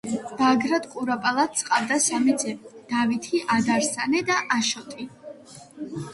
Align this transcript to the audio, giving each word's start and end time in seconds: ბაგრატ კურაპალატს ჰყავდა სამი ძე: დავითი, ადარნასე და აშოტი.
ბაგრატ 0.37 0.85
კურაპალატს 0.93 1.65
ჰყავდა 1.67 1.97
სამი 2.05 2.35
ძე: 2.45 2.55
დავითი, 2.95 3.43
ადარნასე 3.59 4.25
და 4.33 4.41
აშოტი. 4.59 5.09